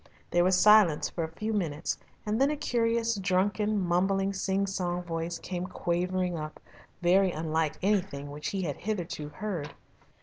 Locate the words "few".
1.27-1.53